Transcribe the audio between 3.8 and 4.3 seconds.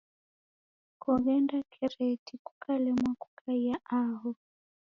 aho?